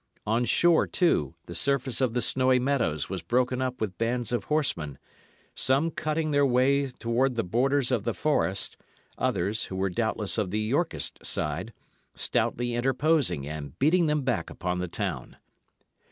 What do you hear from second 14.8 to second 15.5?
town.